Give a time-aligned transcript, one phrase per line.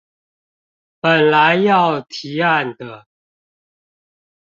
[0.99, 3.05] 本來要提案的